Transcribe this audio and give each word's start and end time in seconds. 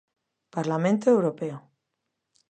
Parlamento 0.55 1.05
Europeo. 1.15 1.57